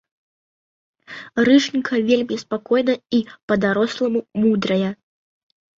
Рыжанькая 1.49 2.01
вельмі 2.09 2.35
спакойная 2.45 2.99
і 3.19 3.23
па-даросламу 3.53 4.19
мудрая. 4.45 4.91